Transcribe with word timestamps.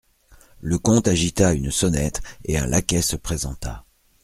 Le 0.61 0.79
comte 0.79 1.07
agita 1.07 1.53
une 1.53 1.69
sonnette 1.69 2.23
et 2.45 2.57
un 2.57 2.65
laquais 2.65 3.03
se 3.03 3.15
présenta. 3.15 3.85